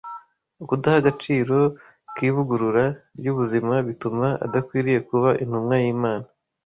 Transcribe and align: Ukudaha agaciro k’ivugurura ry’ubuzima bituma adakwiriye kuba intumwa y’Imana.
Ukudaha 0.63 0.97
agaciro 1.01 1.57
k’ivugurura 2.15 2.85
ry’ubuzima 3.19 3.73
bituma 3.87 4.27
adakwiriye 4.45 4.99
kuba 5.09 5.29
intumwa 5.43 5.75
y’Imana. 5.83 6.25